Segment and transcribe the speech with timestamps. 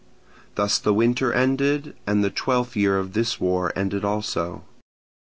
[0.55, 4.63] Thus the winter ended and the twelfth year of this war ended also.